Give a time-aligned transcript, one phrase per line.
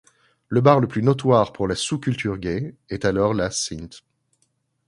[0.47, 4.01] Le bar le plus notoire pour la sous-culture gaie est alors la St.